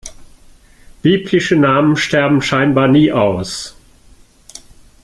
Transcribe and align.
Biblische 1.03 1.55
Namen 1.55 1.95
sterben 1.95 2.41
scheinbar 2.41 2.87
nie 2.87 3.11
aus. 3.11 3.77